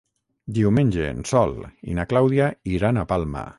Diumenge 0.57 1.03
en 1.09 1.19
Sol 1.33 1.53
i 1.93 1.99
na 2.01 2.07
Clàudia 2.13 2.51
iran 2.79 3.01
a 3.01 3.07
Palma. 3.15 3.49